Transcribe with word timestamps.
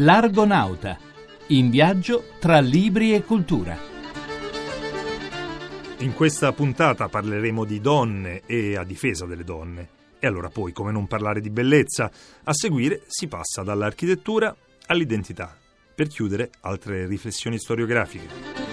L'Argonauta, 0.00 0.96
in 1.48 1.70
viaggio 1.70 2.24
tra 2.38 2.60
libri 2.60 3.14
e 3.14 3.24
cultura. 3.24 3.76
In 5.98 6.14
questa 6.14 6.52
puntata 6.52 7.08
parleremo 7.08 7.64
di 7.64 7.80
donne 7.80 8.42
e 8.46 8.76
a 8.76 8.84
difesa 8.84 9.26
delle 9.26 9.42
donne. 9.42 9.88
E 10.20 10.26
allora 10.28 10.50
poi, 10.50 10.72
come 10.72 10.92
non 10.92 11.08
parlare 11.08 11.40
di 11.40 11.50
bellezza? 11.50 12.10
A 12.44 12.52
seguire 12.52 13.02
si 13.08 13.26
passa 13.26 13.64
dall'architettura 13.64 14.54
all'identità, 14.86 15.56
per 15.94 16.06
chiudere 16.06 16.50
altre 16.60 17.06
riflessioni 17.06 17.58
storiografiche. 17.58 18.67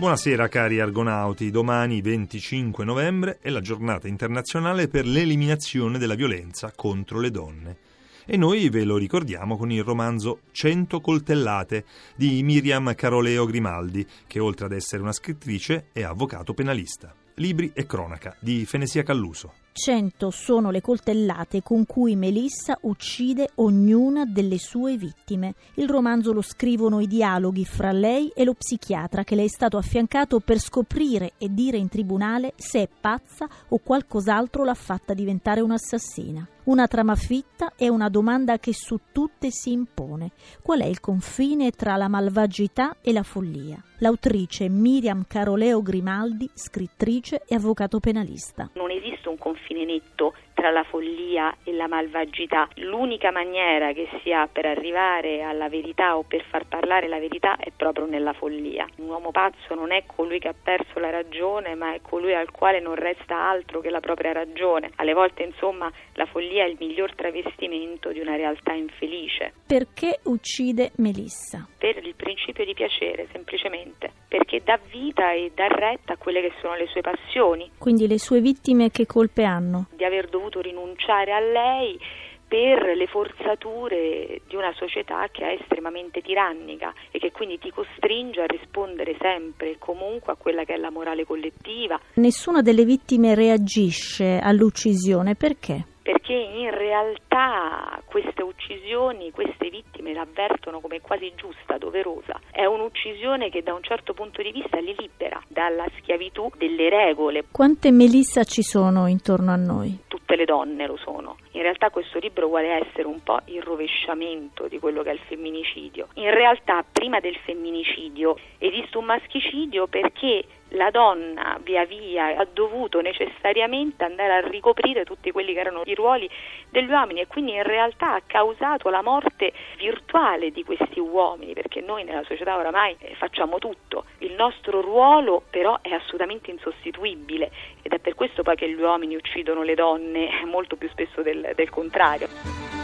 Buonasera 0.00 0.48
cari 0.48 0.80
argonauti, 0.80 1.50
domani 1.50 2.00
25 2.00 2.86
novembre 2.86 3.36
è 3.38 3.50
la 3.50 3.60
giornata 3.60 4.08
internazionale 4.08 4.88
per 4.88 5.04
l'eliminazione 5.04 5.98
della 5.98 6.14
violenza 6.14 6.72
contro 6.74 7.20
le 7.20 7.30
donne 7.30 7.76
e 8.24 8.38
noi 8.38 8.70
ve 8.70 8.84
lo 8.84 8.96
ricordiamo 8.96 9.58
con 9.58 9.70
il 9.70 9.84
romanzo 9.84 10.40
Cento 10.52 11.02
coltellate 11.02 11.84
di 12.16 12.42
Miriam 12.42 12.94
Caroleo 12.94 13.44
Grimaldi, 13.44 14.06
che 14.26 14.38
oltre 14.38 14.64
ad 14.64 14.72
essere 14.72 15.02
una 15.02 15.12
scrittrice 15.12 15.88
è 15.92 16.02
avvocato 16.02 16.54
penalista. 16.54 17.14
Libri 17.34 17.70
e 17.74 17.84
cronaca 17.84 18.34
di 18.40 18.64
Fenesia 18.64 19.02
Calluso. 19.02 19.59
Cento 19.72 20.30
sono 20.30 20.70
le 20.70 20.80
coltellate 20.80 21.62
con 21.62 21.86
cui 21.86 22.16
Melissa 22.16 22.76
uccide 22.82 23.50
ognuna 23.56 24.24
delle 24.24 24.58
sue 24.58 24.96
vittime. 24.96 25.54
Il 25.74 25.88
romanzo 25.88 26.32
lo 26.32 26.42
scrivono 26.42 27.00
i 27.00 27.06
dialoghi 27.06 27.64
fra 27.64 27.92
lei 27.92 28.32
e 28.34 28.44
lo 28.44 28.54
psichiatra 28.54 29.22
che 29.22 29.36
le 29.36 29.44
è 29.44 29.48
stato 29.48 29.78
affiancato 29.78 30.40
per 30.40 30.58
scoprire 30.58 31.32
e 31.38 31.54
dire 31.54 31.76
in 31.76 31.88
tribunale 31.88 32.52
se 32.56 32.82
è 32.82 32.88
pazza 33.00 33.48
o 33.68 33.78
qualcos'altro 33.78 34.64
l'ha 34.64 34.74
fatta 34.74 35.14
diventare 35.14 35.60
un'assassina. 35.60 36.46
Una 36.70 36.86
trama 36.86 37.16
fitta 37.16 37.72
è 37.76 37.88
una 37.88 38.08
domanda 38.08 38.58
che 38.58 38.72
su 38.72 39.00
tutte 39.10 39.50
si 39.50 39.72
impone. 39.72 40.30
Qual 40.62 40.80
è 40.80 40.84
il 40.84 41.00
confine 41.00 41.72
tra 41.72 41.96
la 41.96 42.06
malvagità 42.06 42.98
e 43.02 43.12
la 43.12 43.24
follia? 43.24 43.82
L'autrice 43.98 44.68
Miriam 44.68 45.24
Caroleo 45.26 45.82
Grimaldi, 45.82 46.48
scrittrice 46.54 47.42
e 47.44 47.56
avvocato 47.56 47.98
penalista. 47.98 48.70
Non 48.74 48.92
esiste 48.92 49.28
un 49.28 49.36
confine 49.36 49.84
netto 49.84 50.32
tra 50.60 50.70
la 50.70 50.82
follia 50.82 51.56
e 51.64 51.72
la 51.72 51.88
malvagità. 51.88 52.68
L'unica 52.74 53.30
maniera 53.30 53.94
che 53.94 54.06
si 54.22 54.30
ha 54.30 54.46
per 54.46 54.66
arrivare 54.66 55.40
alla 55.40 55.70
verità 55.70 56.18
o 56.18 56.22
per 56.22 56.44
far 56.50 56.66
parlare 56.66 57.08
la 57.08 57.18
verità 57.18 57.56
è 57.56 57.70
proprio 57.74 58.04
nella 58.04 58.34
follia. 58.34 58.86
Un 58.96 59.08
uomo 59.08 59.30
pazzo 59.30 59.74
non 59.74 59.90
è 59.90 60.04
colui 60.04 60.38
che 60.38 60.48
ha 60.48 60.54
perso 60.62 60.98
la 60.98 61.08
ragione, 61.08 61.74
ma 61.76 61.94
è 61.94 62.00
colui 62.02 62.34
al 62.34 62.50
quale 62.50 62.78
non 62.78 62.94
resta 62.94 63.36
altro 63.36 63.80
che 63.80 63.88
la 63.88 64.00
propria 64.00 64.32
ragione. 64.32 64.90
Alle 64.96 65.14
volte, 65.14 65.44
insomma, 65.44 65.90
la 66.12 66.26
follia 66.26 66.64
è 66.64 66.68
il 66.68 66.76
miglior 66.78 67.14
travestimento 67.14 68.12
di 68.12 68.20
una 68.20 68.36
realtà 68.36 68.74
infelice. 68.74 69.54
Perché 69.66 70.20
uccide 70.24 70.92
Melissa? 70.96 71.66
Per 71.78 72.04
il 72.04 72.14
principio 72.14 72.66
di 72.66 72.74
piacere, 72.74 73.28
semplicemente, 73.32 74.12
perché 74.28 74.60
dà 74.62 74.78
vita 74.90 75.32
e 75.32 75.52
dà 75.54 75.68
retta 75.68 76.12
a 76.12 76.16
quelle 76.18 76.42
che 76.42 76.52
sono 76.60 76.74
le 76.74 76.86
sue 76.88 77.00
passioni. 77.00 77.70
Quindi 77.78 78.06
le 78.06 78.18
sue 78.18 78.40
vittime 78.40 78.90
che 78.90 79.06
colpe 79.06 79.44
hanno? 79.44 79.86
Di 79.96 80.04
aver 80.04 80.28
dovuto 80.28 80.49
dovuto 80.50 80.60
rinunciare 80.60 81.32
a 81.32 81.38
lei 81.38 81.98
per 82.46 82.96
le 82.96 83.06
forzature 83.06 84.40
di 84.48 84.56
una 84.56 84.72
società 84.74 85.28
che 85.30 85.44
è 85.44 85.58
estremamente 85.60 86.20
tirannica 86.20 86.92
e 87.12 87.20
che 87.20 87.30
quindi 87.30 87.60
ti 87.60 87.70
costringe 87.70 88.40
a 88.40 88.46
rispondere 88.46 89.16
sempre 89.20 89.70
e 89.70 89.78
comunque 89.78 90.32
a 90.32 90.36
quella 90.36 90.64
che 90.64 90.74
è 90.74 90.76
la 90.76 90.90
morale 90.90 91.24
collettiva. 91.24 91.98
Nessuna 92.14 92.60
delle 92.60 92.84
vittime 92.84 93.36
reagisce 93.36 94.40
all'uccisione, 94.42 95.36
perché? 95.36 95.86
perché 96.02 96.32
in 96.32 96.70
realtà 96.70 98.02
queste 98.06 98.42
uccisioni, 98.42 99.30
queste 99.30 99.68
vittime 99.68 100.12
l'avvertono 100.12 100.80
come 100.80 101.00
quasi 101.00 101.32
giusta, 101.36 101.78
doverosa. 101.78 102.40
È 102.50 102.64
un'uccisione 102.64 103.48
che 103.50 103.62
da 103.62 103.74
un 103.74 103.82
certo 103.82 104.12
punto 104.12 104.42
di 104.42 104.50
vista 104.50 104.78
li 104.78 104.94
libera 104.98 105.40
dalla 105.46 105.86
schiavitù 105.98 106.50
delle 106.56 106.88
regole. 106.88 107.44
Quante 107.50 107.92
Melissa 107.92 108.42
ci 108.42 108.62
sono 108.62 109.06
intorno 109.06 109.52
a 109.52 109.56
noi? 109.56 109.98
Tutte 110.30 110.42
le 110.42 110.46
donne 110.46 110.86
lo 110.86 110.96
sono. 110.96 111.38
In 111.52 111.62
realtà 111.62 111.90
questo 111.90 112.20
libro 112.20 112.46
vuole 112.46 112.68
essere 112.68 113.08
un 113.08 113.20
po' 113.20 113.40
il 113.46 113.60
rovesciamento 113.62 114.68
di 114.68 114.78
quello 114.78 115.02
che 115.02 115.10
è 115.10 115.14
il 115.14 115.18
femminicidio. 115.26 116.06
In 116.14 116.30
realtà 116.30 116.84
prima 116.84 117.18
del 117.18 117.34
femminicidio 117.34 118.38
esiste 118.58 118.96
un 118.96 119.06
maschicidio 119.06 119.88
perché 119.88 120.44
la 120.70 120.90
donna 120.90 121.58
via 121.62 121.84
via 121.84 122.36
ha 122.36 122.46
dovuto 122.50 123.00
necessariamente 123.00 124.04
andare 124.04 124.32
a 124.34 124.48
ricoprire 124.48 125.04
tutti 125.04 125.30
quelli 125.30 125.52
che 125.52 125.60
erano 125.60 125.82
i 125.84 125.94
ruoli 125.94 126.28
degli 126.68 126.90
uomini 126.90 127.20
e 127.20 127.26
quindi 127.26 127.52
in 127.52 127.62
realtà 127.62 128.14
ha 128.14 128.22
causato 128.26 128.88
la 128.88 129.02
morte 129.02 129.52
virtuale 129.78 130.50
di 130.50 130.64
questi 130.64 131.00
uomini 131.00 131.52
perché 131.52 131.80
noi 131.80 132.04
nella 132.04 132.24
società 132.24 132.56
oramai 132.56 132.96
eh, 132.98 133.14
facciamo 133.14 133.58
tutto, 133.58 134.04
il 134.18 134.32
nostro 134.32 134.80
ruolo 134.80 135.42
però 135.50 135.78
è 135.80 135.92
assolutamente 135.92 136.50
insostituibile 136.50 137.50
ed 137.82 137.92
è 137.92 137.98
per 137.98 138.14
questo 138.14 138.42
poi 138.42 138.56
che 138.56 138.68
gli 138.68 138.80
uomini 138.80 139.16
uccidono 139.16 139.62
le 139.62 139.74
donne 139.74 140.28
molto 140.46 140.76
più 140.76 140.88
spesso 140.90 141.22
del, 141.22 141.52
del 141.54 141.70
contrario 141.70 142.79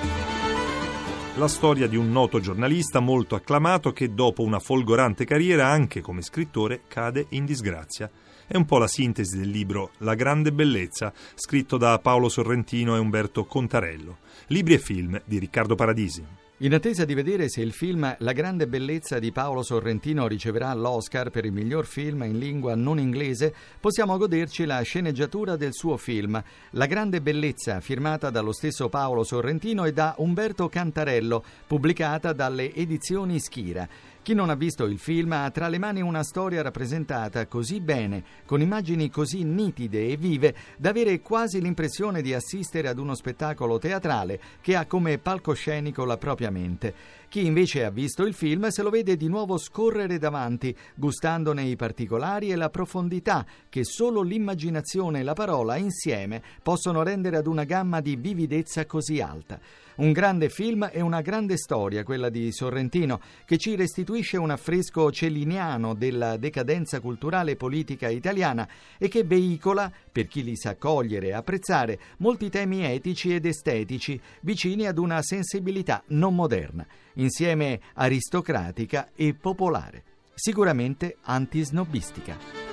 la 1.37 1.49
storia 1.49 1.87
di 1.87 1.97
un 1.97 2.11
noto 2.11 2.41
giornalista 2.41 3.01
molto 3.01 3.35
acclamato 3.35 3.93
che 3.93 4.15
dopo 4.15 4.43
una 4.43 4.59
folgorante 4.59 5.27
carriera 5.27 5.69
anche 5.69 6.01
come 6.01 6.23
scrittore 6.23 6.83
cade 6.89 7.27
in 7.31 7.45
disgrazia. 7.45 8.11
È 8.47 8.57
un 8.57 8.65
po' 8.65 8.79
la 8.79 8.87
sintesi 8.87 9.37
del 9.37 9.51
libro 9.51 9.91
La 9.99 10.15
grande 10.15 10.51
bellezza, 10.51 11.13
scritto 11.35 11.77
da 11.77 11.99
Paolo 11.99 12.31
Sorrentino 12.31 12.97
e 12.97 13.01
Umberto 13.01 13.45
Contarello. 13.45 14.19
Libri 14.47 14.75
e 14.75 14.79
film 14.79 15.21
di 15.27 15.39
Riccardo 15.39 15.75
Paradisi. 15.75 16.46
In 16.61 16.73
attesa 16.73 17.05
di 17.05 17.13
vedere 17.13 17.51
se 17.51 17.61
il 17.61 17.73
film 17.73 18.17
La 18.21 18.33
grande 18.33 18.67
bellezza 18.67 19.19
di 19.19 19.31
Paolo 19.31 19.63
Sorrentino 19.63 20.27
riceverà 20.27 20.73
l'Oscar 20.73 21.29
per 21.29 21.45
il 21.45 21.53
miglior 21.53 21.85
film 21.85 22.23
in 22.23 22.39
lingua 22.39 22.75
non 22.75 22.99
inglese, 22.99 23.55
possiamo 23.79 24.17
goderci 24.17 24.65
la 24.65 24.81
sceneggiatura 24.81 25.57
del 25.57 25.75
suo 25.75 25.99
film, 25.99 26.43
La 26.71 26.87
grande 26.87 27.21
bellezza, 27.21 27.81
firmata 27.81 28.31
dallo 28.31 28.53
stesso 28.53 28.89
Paolo 28.89 29.23
Sorrentino 29.23 29.85
e 29.85 29.93
da 29.93 30.15
Umberto 30.17 30.71
Cantarello, 30.71 31.45
pubblicata 31.67 32.33
dalle 32.33 32.73
edizioni 32.73 33.39
Schira. 33.39 33.87
Chi 34.27 34.35
non 34.35 34.51
ha 34.51 34.57
visto 34.57 34.87
il 34.87 34.99
film 34.99 35.31
ha 35.31 35.49
tra 35.53 35.69
le 35.69 35.79
mani 35.79 36.01
una 36.01 36.25
storia 36.25 36.61
rappresentata 36.61 37.47
così 37.47 37.79
bene, 37.79 38.25
con 38.45 38.61
immagini 38.61 39.09
così 39.09 39.45
nitide 39.45 40.09
e 40.09 40.17
vive, 40.17 40.53
da 40.79 40.91
avere 40.91 41.21
quasi 41.21 41.61
l'impressione 41.61 42.23
di 42.23 42.35
assistere 42.35 42.89
ad 42.89 42.99
uno 42.99 43.15
spettacolo 43.15 43.79
teatrale 43.79 44.41
che 44.61 44.75
ha 44.75 44.85
come 44.87 45.19
palcoscenico 45.19 46.05
la 46.05 46.17
propria 46.17 46.51
mente. 46.51 46.93
Chi 47.29 47.45
invece 47.45 47.85
ha 47.85 47.91
visto 47.91 48.23
il 48.23 48.35
film 48.35 48.69
se 48.69 48.83
lo 48.83 48.89
vede 48.89 49.17
di 49.17 49.29
nuovo 49.29 49.59
scorrere 49.59 50.17
davanti, 50.17 50.75
gustandone 50.95 51.65
i 51.65 51.77
particolari 51.77 52.51
e 52.51 52.57
la 52.57 52.71
profondità 52.71 53.45
che 53.69 53.85
solo 53.85 54.23
l'immaginazione 54.23 55.21
e 55.21 55.23
la 55.23 55.35
parola 55.35 55.77
insieme 55.77 56.41
possono 56.63 57.03
rendere 57.03 57.37
ad 57.37 57.47
una 57.47 57.65
gamma 57.65 58.01
di 58.01 58.17
vividezza 58.17 58.87
così 58.87 59.21
alta. 59.21 59.61
Un 59.97 60.13
grande 60.13 60.51
film 60.51 60.89
e 60.93 61.01
una 61.01 61.21
grande 61.21 61.57
storia, 61.57 62.05
quella 62.05 62.29
di 62.29 62.53
Sorrentino, 62.53 63.21
che 63.45 63.59
ci 63.59 63.75
restituisce 63.75 64.37
un 64.37 64.51
affresco 64.51 65.11
celliniano 65.11 65.95
della 65.95 66.37
decadenza 66.37 67.01
culturale 67.01 67.53
e 67.53 67.57
politica 67.57 68.09
italiana 68.09 68.69
e 68.99 69.09
che 69.09 69.25
veicola, 69.25 69.91
per 70.13 70.27
chi 70.27 70.45
li 70.45 70.57
sa 70.57 70.77
cogliere 70.77 71.29
e 71.29 71.33
apprezzare, 71.33 71.99
molti 72.19 72.51
temi 72.51 72.85
etici 72.85 73.35
ed 73.35 73.47
estetici 73.47 74.21
vicini 74.43 74.87
ad 74.87 74.99
una 74.99 75.23
sensibilità 75.23 76.03
non 76.09 76.35
moderna, 76.35 76.87
insieme 77.17 77.81
aristocratica 77.95 79.11
e 79.15 79.35
popolare, 79.35 80.03
sicuramente 80.35 81.19
antisnobistica. 81.23 82.67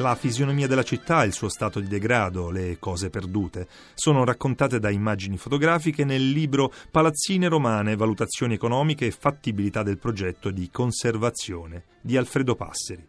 La 0.00 0.14
fisionomia 0.14 0.68
della 0.68 0.84
città, 0.84 1.24
il 1.24 1.32
suo 1.32 1.48
stato 1.48 1.80
di 1.80 1.88
degrado, 1.88 2.50
le 2.50 2.78
cose 2.78 3.10
perdute, 3.10 3.66
sono 3.94 4.24
raccontate 4.24 4.78
da 4.78 4.90
immagini 4.90 5.36
fotografiche 5.36 6.04
nel 6.04 6.30
libro 6.30 6.72
Palazzine 6.88 7.48
romane, 7.48 7.96
valutazioni 7.96 8.54
economiche 8.54 9.06
e 9.06 9.10
fattibilità 9.10 9.82
del 9.82 9.98
progetto 9.98 10.50
di 10.50 10.70
conservazione 10.70 11.82
di 12.00 12.16
Alfredo 12.16 12.54
Passeri. 12.54 13.04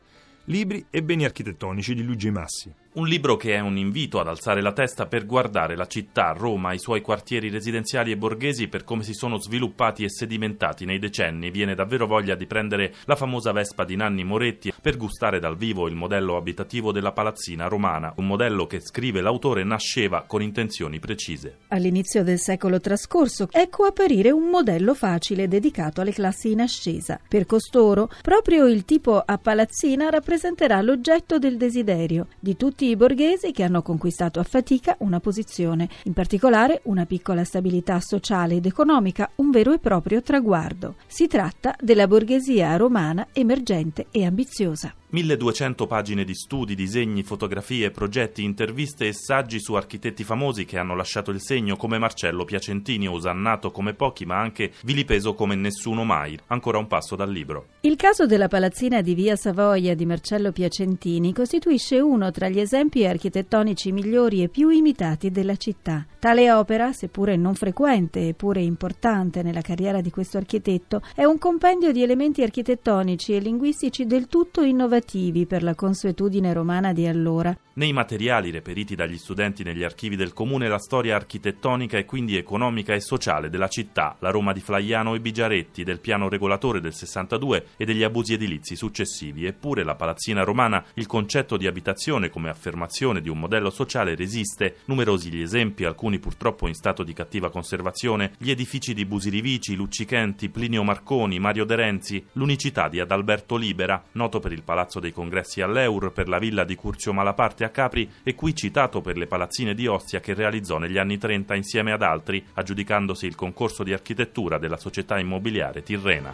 Libri 0.45 0.83
e 0.89 1.03
beni 1.03 1.25
architettonici 1.25 1.93
di 1.93 2.01
Luigi 2.01 2.31
Massi. 2.31 2.73
Un 2.91 3.05
libro 3.05 3.37
che 3.37 3.53
è 3.53 3.59
un 3.59 3.77
invito 3.77 4.19
ad 4.19 4.27
alzare 4.27 4.63
la 4.63 4.71
testa 4.71 5.05
per 5.05 5.27
guardare 5.27 5.75
la 5.75 5.85
città, 5.85 6.31
Roma, 6.31 6.73
i 6.73 6.79
suoi 6.79 7.01
quartieri 7.01 7.49
residenziali 7.49 8.09
e 8.09 8.17
borghesi 8.17 8.67
per 8.67 8.83
come 8.83 9.03
si 9.03 9.13
sono 9.13 9.37
sviluppati 9.37 10.03
e 10.03 10.09
sedimentati 10.09 10.85
nei 10.85 10.97
decenni. 10.97 11.51
Viene 11.51 11.75
davvero 11.75 12.07
voglia 12.07 12.33
di 12.33 12.47
prendere 12.47 12.95
la 13.05 13.15
famosa 13.15 13.51
Vespa 13.51 13.85
di 13.85 13.95
Nanni 13.95 14.23
Moretti 14.23 14.73
per 14.81 14.97
gustare 14.97 15.39
dal 15.39 15.55
vivo 15.55 15.87
il 15.87 15.93
modello 15.93 16.35
abitativo 16.35 16.91
della 16.91 17.11
palazzina 17.11 17.67
romana, 17.67 18.11
un 18.15 18.25
modello 18.25 18.65
che, 18.65 18.79
scrive 18.79 19.21
l'autore, 19.21 19.63
nasceva 19.63 20.23
con 20.25 20.41
intenzioni 20.41 20.97
precise. 20.97 21.57
All'inizio 21.67 22.23
del 22.23 22.39
secolo 22.39 22.79
trascorso 22.79 23.49
ecco 23.51 23.83
apparire 23.83 24.31
un 24.31 24.49
modello 24.49 24.95
facile 24.95 25.47
dedicato 25.47 26.01
alle 26.01 26.11
classi 26.11 26.49
in 26.49 26.61
ascesa. 26.61 27.19
Per 27.27 27.45
costoro, 27.45 28.09
proprio 28.23 28.65
il 28.65 28.83
tipo 28.83 29.21
a 29.23 29.37
palazzina 29.37 30.09
rappresenterà 30.09 30.81
l'oggetto 30.81 31.37
del 31.37 31.55
desiderio 31.55 32.29
di 32.39 32.57
tutti 32.57 32.77
tutti 32.79 32.91
i 32.91 32.95
borghesi 32.95 33.51
che 33.51 33.63
hanno 33.63 33.81
conquistato 33.81 34.39
a 34.39 34.43
fatica 34.43 34.95
una 34.99 35.19
posizione, 35.19 35.89
in 36.03 36.13
particolare 36.13 36.79
una 36.83 37.05
piccola 37.05 37.43
stabilità 37.43 37.99
sociale 37.99 38.55
ed 38.55 38.65
economica, 38.65 39.29
un 39.35 39.51
vero 39.51 39.73
e 39.73 39.79
proprio 39.79 40.21
traguardo. 40.21 40.95
Si 41.05 41.27
tratta 41.27 41.75
della 41.77 42.07
borghesia 42.07 42.77
romana 42.77 43.27
emergente 43.33 44.05
e 44.11 44.23
ambiziosa. 44.23 44.93
1200 45.11 45.87
pagine 45.87 46.23
di 46.23 46.35
studi, 46.35 46.75
disegni, 46.75 47.23
fotografie, 47.23 47.89
progetti, 47.89 48.43
interviste 48.43 49.07
e 49.07 49.13
saggi 49.13 49.59
su 49.59 49.73
architetti 49.73 50.23
famosi 50.23 50.65
che 50.65 50.77
hanno 50.77 50.95
lasciato 50.95 51.31
il 51.31 51.41
segno 51.41 51.77
come 51.77 51.97
Marcello 51.97 52.45
Piacentini, 52.45 53.07
osannato 53.07 53.71
come 53.71 53.95
pochi 53.95 54.27
ma 54.27 54.39
anche 54.39 54.71
vilipeso 54.83 55.33
come 55.33 55.55
nessuno 55.55 56.03
mai. 56.03 56.37
Ancora 56.47 56.77
un 56.77 56.85
passo 56.85 57.15
dal 57.15 57.31
libro. 57.31 57.69
Il 57.81 57.95
caso 57.95 58.27
della 58.27 58.47
palazzina 58.47 59.01
di 59.01 59.15
Via 59.15 59.35
Savoia 59.35 59.95
di 59.95 60.05
Marcello 60.05 60.51
Piacentini 60.51 61.33
costituisce 61.33 61.99
uno 61.99 62.29
tra 62.29 62.47
gli 62.47 62.59
esempi 62.59 63.03
architettonici 63.03 63.91
migliori 63.91 64.43
e 64.43 64.49
più 64.49 64.69
imitati 64.69 65.31
della 65.31 65.55
città. 65.55 66.05
Tale 66.19 66.51
opera, 66.51 66.93
seppure 66.93 67.35
non 67.35 67.55
frequente 67.55 68.27
eppure 68.27 68.61
importante 68.61 69.41
nella 69.41 69.61
carriera 69.61 70.01
di 70.01 70.11
questo 70.11 70.37
architetto, 70.37 71.01
è 71.15 71.23
un 71.23 71.39
compendio 71.39 71.91
di 71.91 72.03
elementi 72.03 72.43
architettonici 72.43 73.33
e 73.33 73.39
linguistici 73.39 74.05
del 74.05 74.27
tutto 74.27 74.61
innovativi 74.61 74.97
innovativi 74.99 75.45
per 75.45 75.63
la 75.63 75.75
consuetudine 75.75 76.53
romana 76.53 76.93
di 76.93 77.07
allora. 77.07 77.55
Nei 77.71 77.93
materiali 77.93 78.49
reperiti 78.49 78.95
dagli 78.95 79.17
studenti 79.17 79.63
negli 79.63 79.83
archivi 79.83 80.15
del 80.15 80.33
comune 80.33 80.67
la 80.67 80.79
storia 80.79 81.15
architettonica 81.15 81.99
e 81.99 82.03
quindi 82.03 82.35
economica 82.35 82.95
e 82.95 82.99
sociale 82.99 83.49
della 83.49 83.67
città, 83.67 84.17
la 84.19 84.31
Roma 84.31 84.53
di 84.53 84.59
Flaiano 84.59 85.13
e 85.13 85.19
Bigiaretti, 85.19 85.83
del 85.83 85.99
piano 85.99 86.29
regolatore 86.29 86.81
del 86.81 86.93
62 86.93 87.67
e 87.77 87.85
degli 87.85 88.01
abusi 88.01 88.33
edilizi 88.33 88.75
successivi. 88.75 89.45
Eppure 89.45 89.83
la 89.83 89.93
palazzina 89.93 90.43
romana, 90.43 90.83
il 90.95 91.05
concetto 91.05 91.57
di 91.57 91.67
abitazione 91.67 92.29
come 92.29 92.49
affermazione 92.49 93.21
di 93.21 93.29
un 93.29 93.37
modello 93.37 93.69
sociale 93.69 94.15
resiste. 94.15 94.77
Numerosi 94.85 95.31
gli 95.31 95.41
esempi, 95.41 95.85
alcuni 95.85 96.17
purtroppo 96.17 96.67
in 96.67 96.73
stato 96.73 97.03
di 97.03 97.13
cattiva 97.13 97.51
conservazione, 97.51 98.31
gli 98.39 98.49
edifici 98.49 98.95
di 98.95 99.05
Busirivici, 99.05 99.75
Luccichenti, 99.75 100.49
Plinio 100.49 100.83
Marconi, 100.83 101.39
Mario 101.39 101.65
De 101.65 101.75
Renzi, 101.75 102.25
l'unicità 102.33 102.89
di 102.89 102.99
Adalberto 102.99 103.55
Libera, 103.55 104.03
noto 104.13 104.39
per 104.39 104.51
il 104.51 104.63
palazzo 104.63 104.99
dei 104.99 105.13
Congressi 105.13 105.61
all'Eur, 105.61 106.11
per 106.11 106.27
la 106.27 106.39
villa 106.39 106.63
di 106.63 106.75
Curzio 106.75 107.13
Malaparte 107.13 107.58
a 107.63 107.69
Capri 107.69 108.09
e 108.23 108.35
qui 108.35 108.55
citato 108.55 109.01
per 109.01 109.17
le 109.17 109.27
palazzine 109.27 109.73
di 109.73 109.87
Ostia 109.87 110.19
che 110.19 110.33
realizzò 110.33 110.77
negli 110.77 110.97
anni 110.97 111.17
30 111.17 111.55
insieme 111.55 111.91
ad 111.91 112.01
altri, 112.01 112.43
aggiudicandosi 112.53 113.25
il 113.25 113.35
concorso 113.35 113.83
di 113.83 113.93
architettura 113.93 114.57
della 114.57 114.77
società 114.77 115.19
immobiliare 115.19 115.83
Tirrena. 115.83 116.33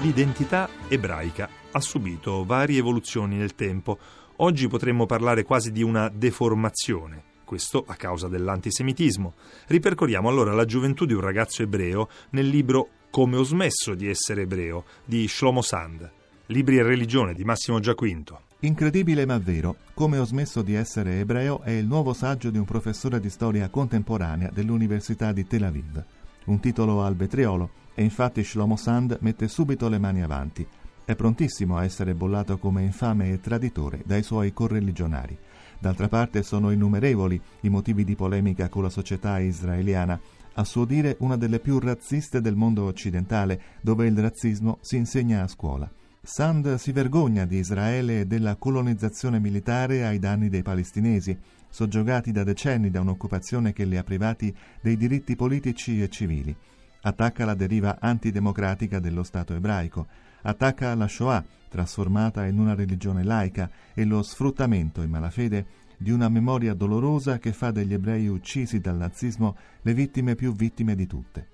L'identità 0.00 0.68
ebraica 0.88 1.48
ha 1.70 1.80
subito 1.80 2.44
varie 2.44 2.78
evoluzioni 2.78 3.36
nel 3.36 3.54
tempo. 3.54 3.98
Oggi 4.36 4.68
potremmo 4.68 5.06
parlare 5.06 5.44
quasi 5.44 5.72
di 5.72 5.82
una 5.82 6.08
deformazione 6.08 7.32
questo 7.44 7.84
a 7.86 7.94
causa 7.94 8.26
dell'antisemitismo. 8.26 9.34
Ripercorriamo 9.68 10.28
allora 10.28 10.52
la 10.52 10.64
gioventù 10.64 11.04
di 11.04 11.12
un 11.12 11.20
ragazzo 11.20 11.62
ebreo 11.62 12.08
nel 12.30 12.48
libro 12.48 12.88
Come 13.10 13.36
ho 13.36 13.44
smesso 13.44 13.94
di 13.94 14.08
essere 14.08 14.42
ebreo 14.42 14.84
di 15.04 15.28
Shlomo 15.28 15.62
Sand. 15.62 16.10
Libri 16.46 16.78
e 16.78 16.82
religione 16.82 17.32
di 17.32 17.44
Massimo 17.44 17.78
Giaquinto. 17.78 18.40
Incredibile 18.64 19.26
ma 19.26 19.36
vero, 19.36 19.76
come 19.92 20.16
ho 20.16 20.24
smesso 20.24 20.62
di 20.62 20.72
essere 20.72 21.18
ebreo 21.20 21.60
è 21.60 21.72
il 21.72 21.84
nuovo 21.84 22.14
saggio 22.14 22.48
di 22.48 22.56
un 22.56 22.64
professore 22.64 23.20
di 23.20 23.28
storia 23.28 23.68
contemporanea 23.68 24.50
dell'Università 24.50 25.32
di 25.32 25.46
Tel 25.46 25.64
Aviv. 25.64 26.02
Un 26.46 26.60
titolo 26.60 27.02
al 27.02 27.14
vetriolo 27.14 27.68
e 27.94 28.02
infatti 28.02 28.42
Shlomo 28.42 28.76
Sand 28.76 29.18
mette 29.20 29.48
subito 29.48 29.90
le 29.90 29.98
mani 29.98 30.22
avanti. 30.22 30.66
È 31.04 31.14
prontissimo 31.14 31.76
a 31.76 31.84
essere 31.84 32.14
bollato 32.14 32.56
come 32.56 32.82
infame 32.82 33.32
e 33.32 33.40
traditore 33.40 34.00
dai 34.06 34.22
suoi 34.22 34.54
correligionari. 34.54 35.36
D'altra 35.78 36.08
parte 36.08 36.42
sono 36.42 36.70
innumerevoli 36.70 37.38
i 37.60 37.68
motivi 37.68 38.02
di 38.02 38.16
polemica 38.16 38.70
con 38.70 38.82
la 38.82 38.88
società 38.88 39.40
israeliana, 39.40 40.18
a 40.54 40.64
suo 40.64 40.86
dire 40.86 41.16
una 41.18 41.36
delle 41.36 41.58
più 41.58 41.78
razziste 41.78 42.40
del 42.40 42.56
mondo 42.56 42.84
occidentale, 42.84 43.60
dove 43.82 44.06
il 44.06 44.18
razzismo 44.18 44.78
si 44.80 44.96
insegna 44.96 45.42
a 45.42 45.48
scuola. 45.48 45.86
Sand 46.26 46.76
si 46.76 46.90
vergogna 46.90 47.44
di 47.44 47.58
Israele 47.58 48.20
e 48.20 48.24
della 48.24 48.56
colonizzazione 48.56 49.38
militare 49.38 50.06
ai 50.06 50.18
danni 50.18 50.48
dei 50.48 50.62
palestinesi, 50.62 51.38
soggiogati 51.68 52.32
da 52.32 52.44
decenni 52.44 52.90
da 52.90 53.02
un'occupazione 53.02 53.74
che 53.74 53.84
li 53.84 53.98
ha 53.98 54.02
privati 54.02 54.52
dei 54.80 54.96
diritti 54.96 55.36
politici 55.36 56.00
e 56.00 56.08
civili. 56.08 56.56
Attacca 57.02 57.44
la 57.44 57.52
deriva 57.52 57.98
antidemocratica 58.00 59.00
dello 59.00 59.22
Stato 59.22 59.52
ebraico, 59.52 60.06
attacca 60.40 60.94
la 60.94 61.06
Shoah, 61.06 61.44
trasformata 61.68 62.46
in 62.46 62.58
una 62.58 62.74
religione 62.74 63.22
laica, 63.22 63.70
e 63.92 64.06
lo 64.06 64.22
sfruttamento 64.22 65.02
in 65.02 65.10
malafede 65.10 65.66
di 65.98 66.10
una 66.10 66.30
memoria 66.30 66.72
dolorosa 66.72 67.38
che 67.38 67.52
fa 67.52 67.70
degli 67.70 67.92
ebrei 67.92 68.28
uccisi 68.28 68.80
dal 68.80 68.96
nazismo 68.96 69.56
le 69.82 69.92
vittime 69.92 70.36
più 70.36 70.54
vittime 70.54 70.94
di 70.94 71.06
tutte. 71.06 71.48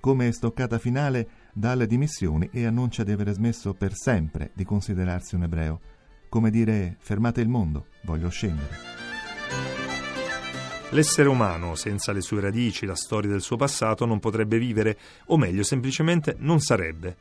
Come 0.00 0.30
stoccata 0.32 0.78
finale 0.78 1.28
dà 1.58 1.74
le 1.74 1.88
dimissioni 1.88 2.48
e 2.52 2.66
annuncia 2.66 3.02
di 3.02 3.10
aver 3.10 3.32
smesso 3.32 3.74
per 3.74 3.92
sempre 3.94 4.52
di 4.54 4.64
considerarsi 4.64 5.34
un 5.34 5.42
ebreo. 5.42 5.80
Come 6.28 6.50
dire 6.50 6.96
fermate 7.00 7.40
il 7.40 7.48
mondo, 7.48 7.86
voglio 8.02 8.28
scendere. 8.28 8.96
L'essere 10.90 11.28
umano, 11.28 11.74
senza 11.74 12.12
le 12.12 12.20
sue 12.20 12.40
radici, 12.40 12.86
la 12.86 12.94
storia 12.94 13.28
del 13.28 13.42
suo 13.42 13.56
passato, 13.56 14.06
non 14.06 14.20
potrebbe 14.20 14.58
vivere, 14.58 14.96
o 15.26 15.36
meglio, 15.36 15.64
semplicemente 15.64 16.36
non 16.38 16.60
sarebbe. 16.60 17.16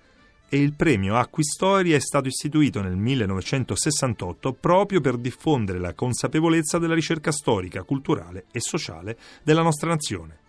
E 0.47 0.61
il 0.61 0.75
premio 0.75 1.17
Acquistoria 1.17 1.95
è 1.95 1.99
stato 1.99 2.27
istituito 2.27 2.81
nel 2.81 2.95
1968 2.95 4.53
proprio 4.53 5.01
per 5.01 5.17
diffondere 5.17 5.79
la 5.79 5.93
consapevolezza 5.93 6.77
della 6.77 6.93
ricerca 6.93 7.31
storica, 7.31 7.83
culturale 7.83 8.45
e 8.51 8.61
sociale 8.61 9.17
della 9.43 9.63
nostra 9.63 9.89
nazione. 9.89 10.45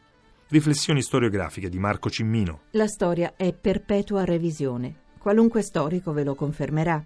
Riflessioni 0.51 1.03
storiografiche 1.03 1.69
di 1.69 1.79
Marco 1.79 2.09
Cimmino. 2.09 2.61
La 2.71 2.87
storia 2.87 3.35
è 3.37 3.53
perpetua 3.53 4.25
revisione. 4.25 4.95
Qualunque 5.19 5.61
storico 5.61 6.13
ve 6.13 6.25
lo 6.25 6.35
confermerà. 6.35 7.05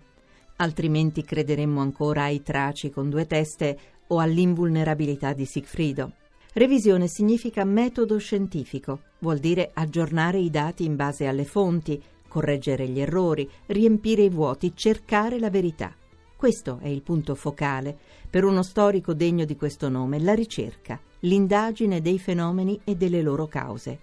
Altrimenti 0.59 1.25
crederemmo 1.25 1.81
ancora 1.81 2.23
ai 2.23 2.41
traci 2.45 2.91
con 2.91 3.11
due 3.11 3.27
teste 3.27 3.77
o 4.07 4.21
all'invulnerabilità 4.21 5.33
di 5.33 5.45
Sigfrido. 5.45 6.13
Revisione 6.53 7.09
significa 7.09 7.65
metodo 7.65 8.17
scientifico, 8.19 9.01
vuol 9.19 9.39
dire 9.39 9.73
aggiornare 9.75 10.39
i 10.39 10.49
dati 10.49 10.85
in 10.85 10.95
base 10.95 11.27
alle 11.27 11.45
fonti, 11.45 12.01
correggere 12.29 12.87
gli 12.87 13.01
errori, 13.01 13.51
riempire 13.67 14.23
i 14.23 14.31
vuoti, 14.31 14.71
cercare 14.77 15.41
la 15.41 15.51
verità. 15.51 15.93
Questo 16.37 16.79
è 16.81 16.87
il 16.87 17.03
punto 17.03 17.35
focale 17.35 17.99
per 18.31 18.45
uno 18.45 18.63
storico 18.63 19.15
degno 19.15 19.45
di 19.45 19.57
questo 19.57 19.89
nome, 19.89 20.21
la 20.21 20.35
ricerca, 20.35 21.01
l'indagine 21.23 22.01
dei 22.01 22.19
fenomeni 22.19 22.81
e 22.85 22.95
delle 22.95 23.23
loro 23.23 23.47
cause. 23.47 23.99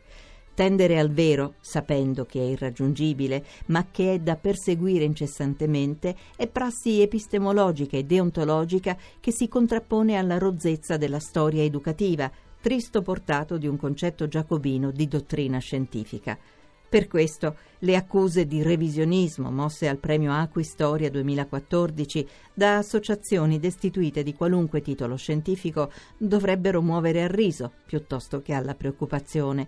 Tendere 0.54 1.00
al 1.00 1.10
vero, 1.10 1.54
sapendo 1.62 2.26
che 2.26 2.42
è 2.42 2.44
irraggiungibile, 2.44 3.46
ma 3.68 3.88
che 3.90 4.16
è 4.16 4.20
da 4.20 4.36
perseguire 4.36 5.06
incessantemente, 5.06 6.16
è 6.36 6.48
prassi 6.48 7.02
epistemologica 7.02 7.96
e 7.96 8.04
deontologica 8.04 8.98
che 9.22 9.32
si 9.32 9.48
contrappone 9.48 10.18
alla 10.18 10.38
rozzezza 10.38 10.98
della 10.98 11.20
storia 11.20 11.64
educativa, 11.64 12.30
tristo 12.60 13.02
portato 13.02 13.58
di 13.58 13.68
un 13.68 13.78
concetto 13.78 14.28
giacobino 14.28 14.92
di 14.92 15.08
dottrina 15.08 15.60
scientifica. 15.60 16.38
Per 16.90 17.08
questo 17.08 17.56
le 17.80 17.96
accuse 17.96 18.48
di 18.48 18.64
revisionismo 18.64 19.52
mosse 19.52 19.88
al 19.88 19.98
premio 19.98 20.34
Acquistoria 20.34 21.12
2014 21.12 22.28
da 22.52 22.78
associazioni 22.78 23.60
destituite 23.60 24.24
di 24.24 24.34
qualunque 24.34 24.82
titolo 24.82 25.16
scientifico 25.16 25.92
dovrebbero 26.18 26.82
muovere 26.82 27.22
al 27.22 27.30
riso 27.30 27.72
piuttosto 27.86 28.42
che 28.42 28.54
alla 28.54 28.74
preoccupazione. 28.74 29.68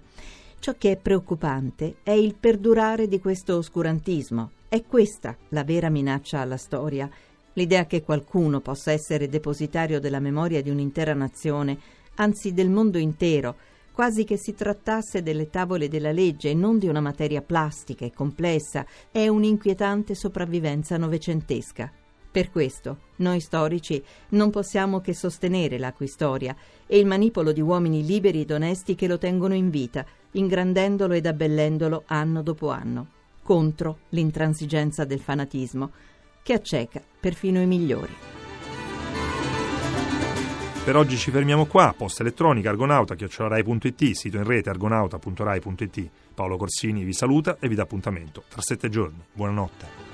Ciò 0.58 0.74
che 0.80 0.94
è 0.94 0.98
preoccupante 0.98 1.98
è 2.02 2.10
il 2.10 2.34
perdurare 2.34 3.08
di 3.08 3.20
questo 3.20 3.56
oscurantismo. 3.58 4.50
È 4.68 4.84
questa 4.84 5.38
la 5.50 5.64
vera 5.64 5.90
minaccia 5.90 6.40
alla 6.40 6.58
storia. 6.58 7.08
L'idea 7.54 7.86
che 7.86 8.02
qualcuno 8.02 8.62
possa 8.62 8.92
essere 8.92 9.30
depositario 9.30 10.00
della 10.00 10.20
memoria 10.20 10.64
di 10.64 10.72
un'intera 10.72 11.14
nazione, 11.14 11.78
anzi 12.16 12.52
del 12.52 12.72
mondo 12.72 12.98
intero, 12.98 13.56
quasi 14.02 14.24
che 14.24 14.36
si 14.36 14.56
trattasse 14.56 15.22
delle 15.22 15.52
tavole 15.52 15.88
della 15.88 16.12
legge 16.12 16.50
e 16.50 16.54
non 16.56 16.80
di 16.80 16.88
una 16.88 17.02
materia 17.02 17.44
plastica 17.44 18.04
e 18.04 18.12
complessa, 18.12 18.84
è 19.12 19.28
un'inquietante 19.28 20.16
sopravvivenza 20.16 20.98
novecentesca. 20.98 21.92
Per 22.32 22.50
questo, 22.50 22.98
noi 23.18 23.40
storici 23.42 24.04
non 24.30 24.50
possiamo 24.50 25.02
che 25.02 25.14
sostenere 25.14 25.78
l'acquistoria 25.78 26.56
e 26.88 26.98
il 26.98 27.06
manipolo 27.06 27.52
di 27.52 27.62
uomini 27.62 28.04
liberi 28.04 28.42
ed 28.42 28.50
onesti 28.50 28.96
che 28.96 29.06
lo 29.06 29.20
tengono 29.20 29.54
in 29.54 29.70
vita, 29.70 30.04
ingrandendolo 30.32 31.14
ed 31.14 31.28
abbellendolo 31.28 32.02
anno 32.08 32.42
dopo 32.42 32.70
anno, 32.72 33.08
contro 33.44 34.00
l'intransigenza 34.10 35.06
del 35.06 35.20
fanatismo, 35.20 35.92
che 36.42 36.54
acceca 36.54 37.04
perfino 37.20 37.62
i 37.62 37.68
migliori. 37.68 38.41
Per 40.84 40.96
oggi 40.96 41.16
ci 41.16 41.30
fermiamo 41.30 41.68
qua. 41.68 41.94
Posta 41.96 42.24
elettronica 42.24 42.72
argonauta 42.72 43.14
chiocciolarai.it, 43.14 44.12
sito 44.14 44.38
in 44.38 44.44
rete 44.44 44.72
argonauta.rai.it. 44.72 46.10
Paolo 46.34 46.58
Corsini 46.58 47.04
vi 47.04 47.14
saluta 47.14 47.58
e 47.60 47.68
vi 47.68 47.76
dà 47.76 47.84
appuntamento 47.84 48.44
tra 48.50 48.62
sette 48.62 48.90
giorni. 48.90 49.24
Buonanotte. 49.32 50.11